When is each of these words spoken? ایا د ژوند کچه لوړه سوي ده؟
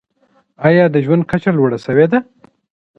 ایا 0.67 0.85
د 0.89 0.95
ژوند 1.05 1.23
کچه 1.31 1.51
لوړه 1.57 1.77
سوي 1.85 2.05
ده؟ 2.11 2.19